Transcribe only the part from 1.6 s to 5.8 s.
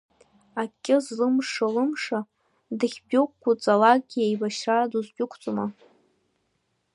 Лымша, дахьдәықәуҵалакгьы, еибашьра дуздәықәҵома?